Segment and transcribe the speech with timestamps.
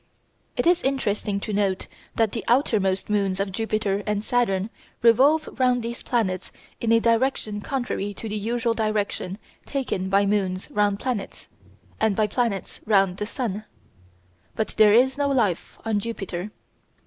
[0.57, 4.71] It is interesting to note that the outermost moons of Jupiter and Saturn
[5.03, 9.37] revolve round these planets in a direction contrary to the usual direction
[9.67, 11.49] taken by moons round planets,
[11.99, 13.65] and by planets round the sun.
[14.55, 16.49] But there is no life on Jupiter.